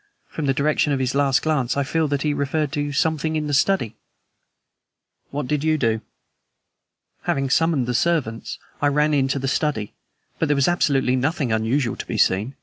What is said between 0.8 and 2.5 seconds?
of his last glance, I feel sure he